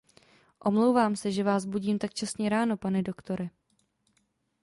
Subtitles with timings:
[0.59, 3.49] Omlouvám se, že vás budím tak časně ráno, pane doktore.